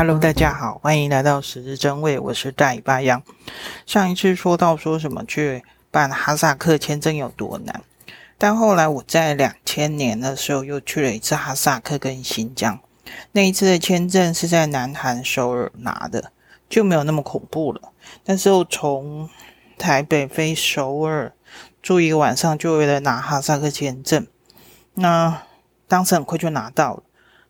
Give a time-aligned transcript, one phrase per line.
[0.00, 3.22] Hello，大家好，欢迎来到十字真味，我是大尾巴羊。
[3.84, 7.82] 上一次说到说什么去办哈萨克签证有多难，
[8.38, 12.80] 但后来我在两千年的时候又去了一次哈萨克跟新疆，
[13.32, 16.32] 那一次的签证是在南韩首尔拿的，
[16.70, 17.92] 就没有那么恐怖了。
[18.24, 19.28] 但是我从
[19.76, 21.30] 台北飞首尔
[21.82, 24.26] 住一个晚上，就为了拿哈萨克签证，
[24.94, 25.42] 那
[25.86, 27.02] 当时很快就拿到了。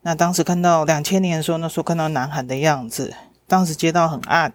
[0.02, 3.14] 那当时看到两千年的时候，那时候看到南韩的样子，
[3.46, 4.54] 当时街道很暗，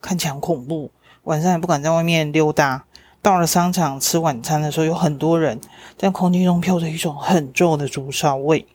[0.00, 0.92] 看起来很恐怖，
[1.24, 2.84] 晚上也不敢在外面溜达。
[3.20, 5.60] 到了商场吃晚餐的时候，有很多人，
[5.98, 8.66] 在空气中飘着一种很重的竹烧味，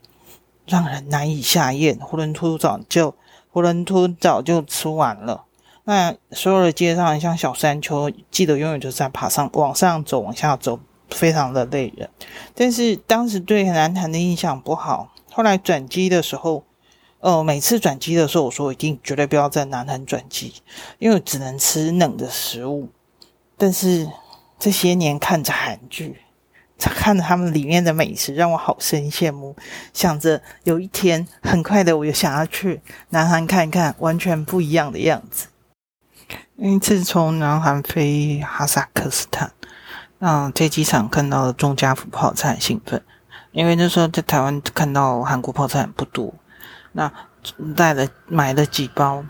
[0.65, 1.97] 让人难以下咽。
[1.99, 3.11] 囫囵吞早就
[3.53, 5.45] 囫囵吞早就吃完了。
[5.85, 10.79] 那所有的街上像小山丘，记得永远就是在爬上往上走，往下走，
[11.09, 12.09] 非常的累人。
[12.53, 15.13] 但是当时对南韩的印象不好。
[15.39, 16.65] 后来转机的时候，
[17.21, 20.55] 呃，每次转机的时候，我说我一定绝对不要在南韩转机，
[20.97, 22.89] 因为只能吃冷的食物。
[23.55, 24.09] 但是
[24.59, 26.17] 这些年看着韩剧，
[26.77, 29.55] 看着他们里面的美食，让我好生羡慕。
[29.93, 35.47] 想着有一天很快的，我又想要去南韩看一看完全不一样的样子。
[36.57, 39.53] 因为自从南韩飞哈萨克斯坦，
[40.17, 43.01] 那在机场看到了钟家福泡菜，很兴奋。
[43.51, 46.33] 因为那时候在台湾看到韩国泡菜不多，
[46.91, 47.11] 那
[47.75, 49.25] 带了买了几包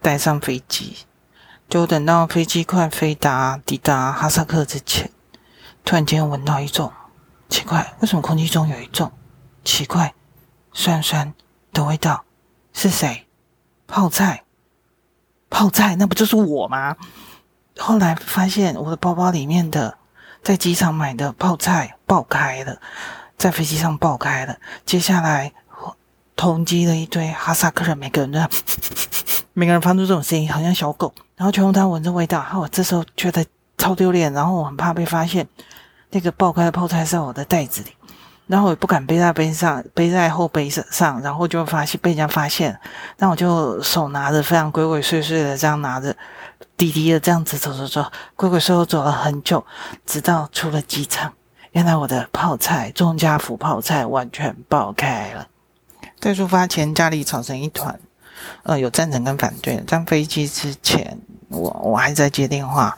[0.00, 0.98] 带上飞机，
[1.68, 5.10] 就等到飞机快飞达抵达哈萨克之前，
[5.84, 6.92] 突然间闻到一种
[7.48, 9.10] 奇怪，为什么空气中有一种
[9.64, 10.14] 奇怪
[10.72, 11.34] 酸酸
[11.72, 12.24] 的味道？
[12.72, 13.26] 是谁？
[13.88, 14.44] 泡菜？
[15.50, 15.96] 泡菜？
[15.96, 16.96] 那不就是我吗？
[17.78, 19.98] 后来发现我的包包里面的。
[20.42, 22.80] 在机场买的泡菜爆开了，
[23.36, 24.56] 在飞机上爆开了。
[24.86, 25.52] 接下来
[26.36, 28.40] 同机的一堆哈萨克人，每个人都
[29.52, 31.12] 每个人发出这种声音，好像小狗。
[31.36, 33.44] 然后全部都闻着味道，我这时候觉得
[33.76, 35.46] 超丢脸，然后我很怕被发现。
[36.10, 37.90] 那个爆开的泡菜在我的袋子里，
[38.48, 42.76] 然后我也不敢背在背上，背在后背上，然后就发现被人家发现。
[43.18, 46.16] 那我就手拿着，非常鬼鬼祟祟的这样拿着。
[46.76, 48.04] 滴滴的这样子走走走，
[48.36, 49.64] 鬼鬼祟祟走了很久，
[50.06, 51.32] 直到出了机场。
[51.72, 55.48] 原来我的泡菜，钟家福泡菜完全爆开了。
[56.20, 57.98] 在出发前，家里吵成一团，
[58.62, 59.82] 呃，有赞成跟反对。
[59.86, 62.96] 在飞机之前，我我还在接电话，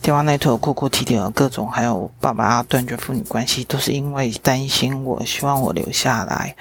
[0.00, 6.56] 电话那头哭哭啼啼的各种，还有爸爸断绝父女关系，都是因为担心我，希望我留下来。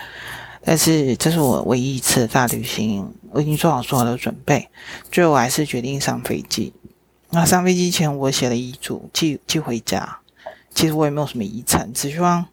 [0.61, 4.69] 但是这是我唯一一次大旅行，我已经做好所有的准备，
[5.09, 6.73] 最后我还是决定上飞机。
[7.29, 10.17] 那上飞机前，我写了遗嘱，寄寄回家。
[10.75, 12.45] 其实我也没有什么遗产，只希望，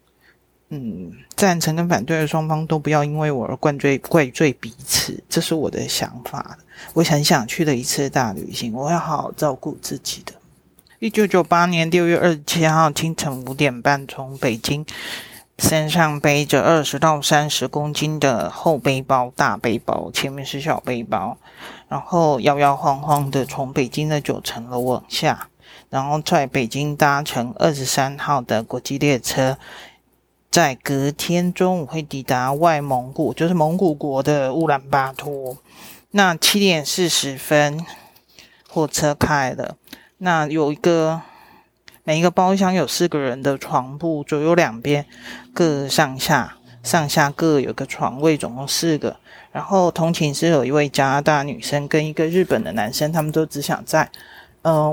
[0.69, 6.57] 嗯，赞成跟反对的双方都不要因为我而怪罪怪罪彼此，这是我的想法。
[6.93, 10.33] 我很想去的一次大旅行，我会好好照顾自己的。
[10.99, 14.85] 一九九八年六月二十七号清晨五点半，从北京。
[15.59, 21.35] 身上背着二十到三十公斤的厚背包、大背包，前面是小背包，
[21.87, 25.49] 然后摇摇晃晃的从北京的九层楼往下，
[25.89, 29.57] 然后在北京搭乘二十三号的国际列车，
[30.57, 35.55] 在隔天中午会抵达外蒙古，就是蒙古国的乌兰巴托。
[36.09, 37.85] 那七点四十分，
[38.67, 39.77] 火车开了，
[40.17, 41.21] 那有一个。
[42.03, 45.05] 每一个包厢有四个人的床铺，左右两边
[45.53, 49.17] 各上下，上下各有个床位，总共四个。
[49.51, 54.09] 然后同寝室有一位加拿大女生跟一个日本的男生，他们都只想在，
[54.63, 54.89] 呃，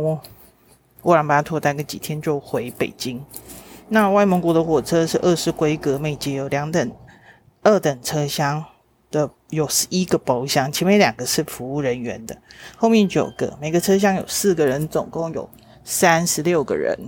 [1.05, 3.25] 乌兰巴托待个几天就回北京。
[3.89, 6.93] 那外蒙古的火车是二式规格，每节有两等
[7.63, 8.65] 二等车厢
[9.11, 12.37] 的，有十一个包厢，前面两个是服务人员的，
[12.77, 15.49] 后面九个，每个车厢有四个人，总共有。
[15.87, 16.99] 三十六个人，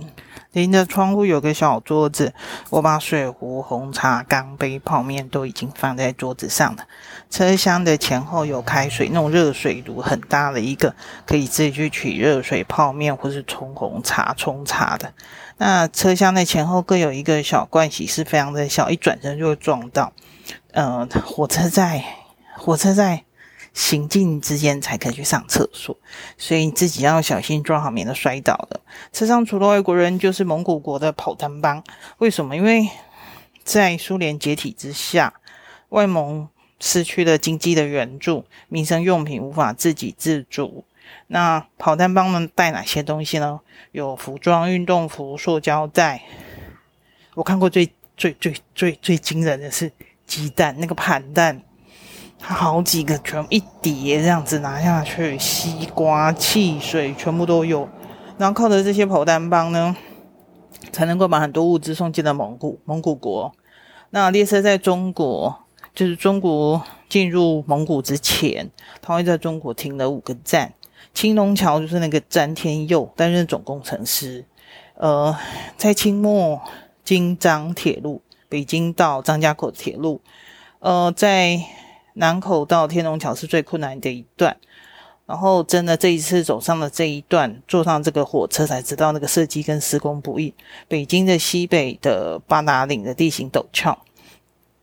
[0.53, 2.33] 临着窗户有个小桌子，
[2.69, 6.85] 我把水壶、红茶、钢杯、泡面都已经放在桌子上了。
[7.29, 10.95] 车厢的前后有开水，那种热水炉很大的一个，
[11.25, 15.13] 可以自己去取热水泡面或是冲红茶、冲茶的。
[15.57, 20.13] 那车厢的前后各有一个小盥洗室，非常的小，一转身就会撞到。
[20.71, 22.03] 呃，火车在，
[22.55, 23.26] 火车在。
[23.77, 25.95] 行进之间才可以去上厕所，
[26.35, 28.81] 所以自己要小心装好，免得摔倒了。
[29.13, 31.83] 车上除了外国人，就是蒙古国的跑单帮。
[32.17, 32.55] 为什么？
[32.55, 32.89] 因为
[33.63, 35.35] 在苏联解体之下，
[35.89, 40.83] 外蒙失去了经济的援助，民生用品无法自给自足。
[41.27, 43.59] 那跑单帮们带哪些东西呢？
[43.91, 46.23] 有服装、运动服、塑胶袋。
[47.35, 47.87] 我看过最
[48.17, 49.91] 最最最最惊人的是
[50.25, 51.61] 鸡蛋，那个盘蛋。
[52.39, 57.87] 它好几个全一叠这样子拿下去，西瓜、汽水全部都有。
[58.37, 59.95] 然后靠着这些跑单帮呢，
[60.91, 63.51] 才能够把很多物资送进了蒙古蒙古国。
[64.11, 65.63] 那列车在中国，
[65.93, 68.69] 就是中国进入蒙古之前，
[69.01, 70.73] 它会在中国停了五个站。
[71.13, 74.45] 青龙桥就是那个詹天佑担任总工程师。
[74.95, 75.35] 呃，
[75.75, 76.61] 在清末
[77.03, 80.21] 京张铁路，北京到张家口铁路，
[80.79, 81.59] 呃，在
[82.17, 84.55] 南口到天龙桥是最困难的一段。
[85.25, 90.53] 然后，真的这一次走上了这一段，坐上这个火车才知道那个设计跟施工不易。
[90.87, 93.99] 北京的西北的八达岭的地形陡峭，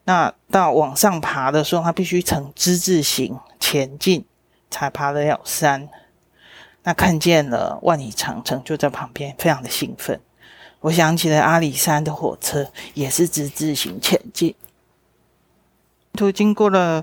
[0.04, 4.22] 那到往上爬的时候，它必须呈之字形前进，
[4.70, 5.88] 才爬得了山。
[6.82, 10.20] 那看见了万里长城就在旁边，非常的兴奋。
[10.80, 14.54] 我想起了阿里山的火车也是之字形前进，
[16.12, 17.02] 途经过了。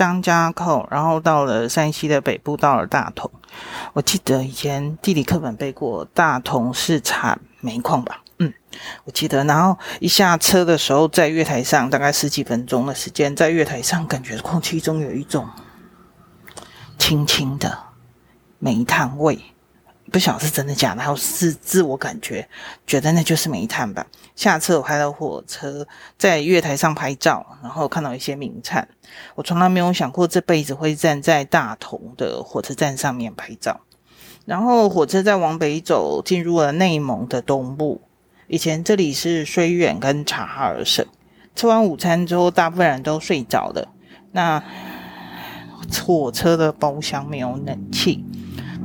[0.00, 3.30] 张家口，然后到了山西的北部，到了大同。
[3.92, 8.22] 我记得以前地理课本背过，大同是产煤矿吧？
[8.38, 8.50] 嗯，
[9.04, 9.44] 我记得。
[9.44, 15.46] 然后一下车的时候，在月台上，大概十几分钟的时间，在月台上，感觉空气中有一种
[16.96, 17.78] 轻轻的
[18.58, 19.38] 煤炭味。
[20.10, 22.48] 不晓得是真的假的，还有是自我感觉，
[22.86, 24.06] 觉得那就是煤炭吧。
[24.34, 25.86] 下车我开了火车，
[26.18, 28.88] 在月台上拍照，然后看到一些名产。
[29.34, 33.80] 我从来没有想过这辈子会站在大同的火车站上面拍照。
[34.46, 38.00] 然后火车再往北走，进入了内蒙的东部。
[38.48, 41.06] 以前这里是绥远跟察哈尔省。
[41.54, 43.88] 吃完午餐之后，大部分人都睡着了。
[44.32, 44.62] 那
[46.04, 48.24] 火车的包厢没有冷气，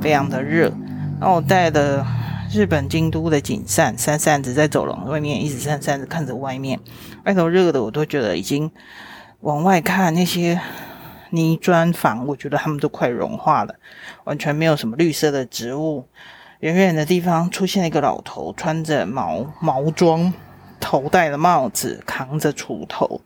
[0.00, 0.72] 非常的热。
[1.18, 2.04] 然后我带的
[2.52, 6.78] 日本京都的景扇，扇扇子在走廊外面一直扇扇子看着外面，
[7.24, 8.70] 外头热的我都觉得已经
[9.40, 10.60] 往外看那些
[11.30, 13.74] 泥砖房，我觉得他们都快融化了，
[14.24, 16.06] 完全没有什么绿色的植物。
[16.60, 20.32] 远远的地方出现了一个老头，穿着毛毛装，
[20.78, 23.20] 头戴了帽子，扛着锄头，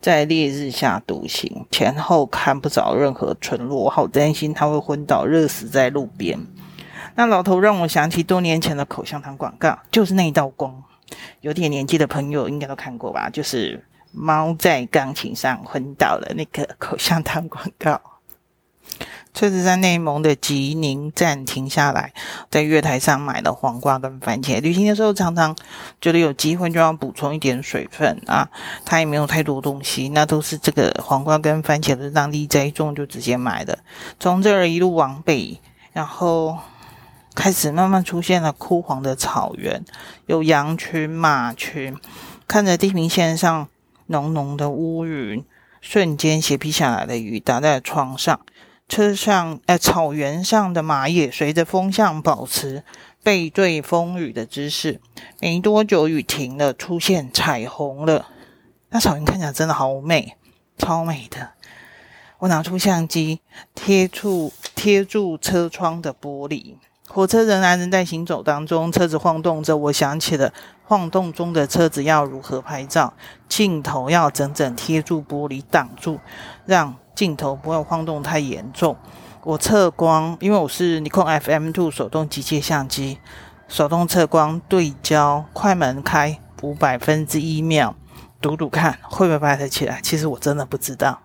[0.00, 6.38] 在烈日下独行，前后看不着任何村落，我好担心他会昏倒热死在路边。
[7.16, 10.82] 那老头让我想起多年前的口香糖广告，就是那一道光。
[11.42, 13.30] 有点年纪的朋友应该都看过吧？
[13.30, 18.00] 就是猫在钢琴上昏倒了那个口香糖广告。
[19.32, 22.12] 车子在内蒙的吉宁站停下来，
[22.50, 24.60] 在月台上买了黄瓜跟番茄。
[24.60, 25.54] 旅行的时候常常
[26.00, 28.48] 觉得有机会就要补充一点水分啊，
[28.84, 33.78] 它也没有太多东西，那都是这个黄瓜跟番茄的当地栽种，就直接买的。
[34.18, 35.60] 从这儿一路往北，
[35.92, 36.58] 然后。
[37.34, 39.84] 开始慢慢出现了枯黄的草原，
[40.26, 41.96] 有羊群、马群，
[42.46, 43.68] 看着地平线上
[44.06, 45.44] 浓浓的乌云，
[45.80, 48.40] 瞬间斜劈下来的雨打在窗上。
[48.86, 52.84] 车上，呃，草原上的马也随着风向保持
[53.22, 55.00] 背对风雨的姿势。
[55.40, 58.28] 没多久，雨停了，出现彩虹了。
[58.90, 60.36] 那草原看起来真的好美，
[60.76, 61.52] 超美的。
[62.40, 63.40] 我拿出相机，
[63.74, 66.74] 贴住贴住车窗的玻璃。
[67.08, 69.76] 火车仍然仍在行走当中，车子晃动着。
[69.76, 70.52] 我想起了
[70.84, 73.12] 晃动中的车子要如何拍照，
[73.48, 76.18] 镜头要整整贴住玻璃挡住，
[76.64, 78.96] 让镜头不会晃动太严重。
[79.42, 83.18] 我测光，因为我是尼康 FM2 手动机械相机，
[83.68, 87.94] 手动测光对焦，快门开五百分之一秒，
[88.40, 90.00] 赌赌看会不会拍得起来。
[90.02, 91.20] 其实我真的不知道，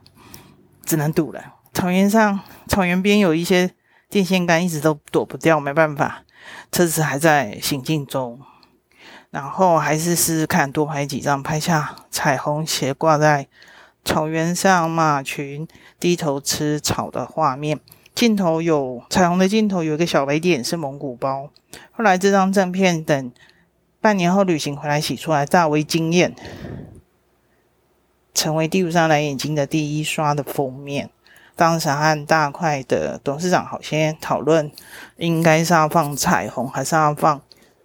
[0.86, 1.42] 只能赌了。
[1.74, 3.72] 草原上，草原边有一些。
[4.10, 6.24] 电线杆一直都躲不掉，没办法，
[6.72, 8.40] 车子还在行进中，
[9.30, 13.48] 然后还是试试看多拍几张，拍下彩虹斜挂在
[14.04, 15.68] 草原上，马群
[16.00, 17.80] 低头吃草的画面。
[18.16, 21.52] 镜头有彩虹的镜头有一个小白点是蒙古包。
[21.92, 23.32] 后来这张正片等
[24.02, 26.36] 半年后旅行回来洗出来，大为惊艳，
[28.34, 31.12] 成为地图上蓝眼睛的第一刷的封面。
[31.60, 34.72] 当时和大块的董事长好先讨论，
[35.18, 37.42] 应该是要放彩虹，还是要放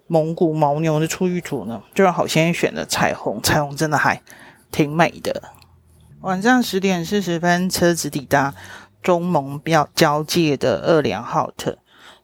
[0.07, 1.83] 蒙古牦牛的出浴图呢？
[1.93, 4.23] 就让好先选了彩虹，彩虹真的还
[4.71, 5.43] 挺美的。
[6.21, 8.55] 晚上十点四十分，车子抵达
[9.03, 11.79] 中蒙标交界的二良浩特，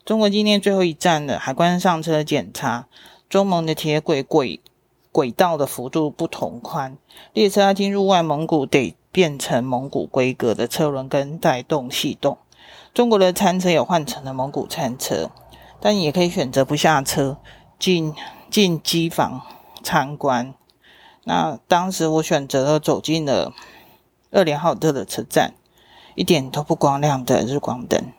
[0.04, 1.36] 中国今天最后一站了。
[1.36, 2.86] 海关上车检查，
[3.28, 4.60] 中蒙的铁轨轨
[5.10, 6.96] 轨道的幅度不同宽，
[7.32, 8.94] 列车要进入外蒙古得。
[9.12, 12.38] 变成蒙古规格的车轮跟带动系统。
[12.92, 15.30] 中国的餐车也换成了蒙古餐车，
[15.80, 17.38] 但也可以选择不下车
[17.78, 18.14] 进
[18.50, 19.42] 进机房
[19.82, 20.54] 参观。
[21.24, 23.52] 那当时我选择了走进了
[24.30, 25.54] 二连浩特的车站，
[26.14, 28.12] 一点都不光亮的日光灯，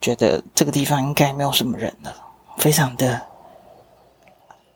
[0.00, 2.14] 觉得这个地方应该没有什么人了，
[2.56, 3.22] 非常的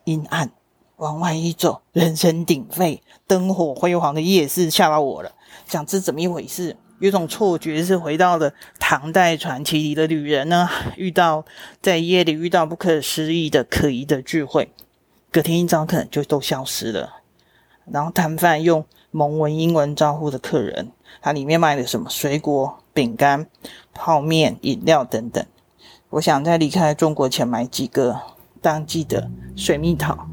[0.04, 0.50] 阴暗。
[0.96, 5.32] 往外一走，人声鼎沸，灯火辉煌的夜市吓到我了。
[5.66, 6.76] 想知怎么一回事？
[6.98, 11.44] 有种错觉是回到了唐代传奇里的旅人呢，遇到
[11.80, 14.70] 在夜里遇到不可思议的可疑的聚会，
[15.32, 17.20] 隔天一早可能就都消失了。
[17.90, 20.92] 然后摊贩用蒙文英文招呼的客人，
[21.22, 23.46] 它里面卖的什么水果、饼干、
[23.94, 25.44] 泡面、饮料等等。
[26.10, 28.20] 我想在离开中国前买几个
[28.60, 30.28] 当季的水蜜桃。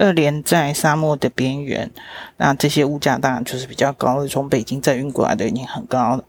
[0.00, 1.90] 二连在沙漠的边缘，
[2.36, 6.24] 那这些物价当然就是比较高的，从北京再运过来的已经很高了。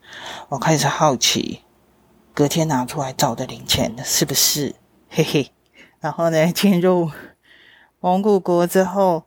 [0.49, 1.61] 我开始好奇，
[2.33, 4.73] 隔天拿出来找的零钱是不是？
[5.07, 5.51] 嘿嘿。
[5.99, 7.11] 然后呢，进入
[7.99, 9.25] 蒙古国之后，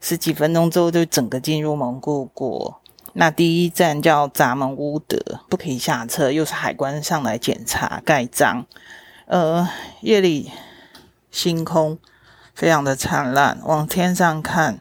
[0.00, 2.80] 十几分钟之后就整个进入蒙古国。
[3.14, 5.18] 那第一站叫札蒙乌德，
[5.48, 8.64] 不可以下车，又是海关上来检查盖章。
[9.26, 9.68] 呃，
[10.02, 10.52] 夜里
[11.32, 11.98] 星空。
[12.60, 14.78] 非常的灿烂，往天上看，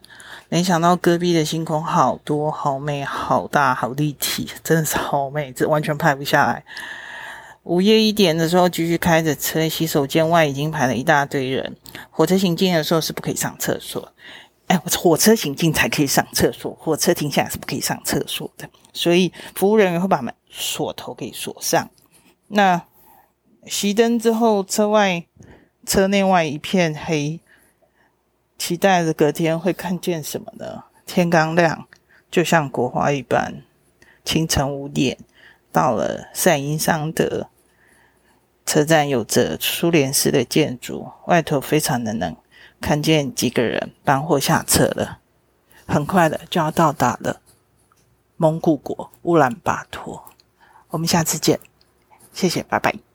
[0.49, 6.61] 没想到戈壁的星空好多、好美、好大、好立体，真的是好美，这完全拍不下来。
[7.63, 11.73] 午夜一点的时候，继续开着车，洗手间外已经排了一大堆人。
[12.11, 14.11] 火车行进的时候是不可以上厕所，
[14.67, 18.67] 哎，火车行进才可以上厕所，火车停下来是不可以上厕所的。
[18.91, 21.89] 所以服务人员会把门锁头给锁上。
[22.49, 22.81] 那
[23.67, 25.23] 熄灯之后，车外、
[25.85, 27.39] 车内外一片黑。
[28.59, 30.83] 期待着隔天会看见什么呢？
[31.07, 31.87] 天刚亮，
[32.29, 33.63] 就像国画一般。
[34.23, 35.17] 清晨五点，
[35.71, 37.49] 到了赛因桑德
[38.65, 42.35] 车站，有着苏联式的建筑，外头非常的冷。
[42.79, 45.19] 看见几个人搬货下车了，
[45.87, 47.41] 很快的就要到达了
[48.37, 50.23] 蒙古国乌兰巴托。
[50.89, 51.59] 我们下次见，
[52.33, 53.08] 谢谢，拜拜。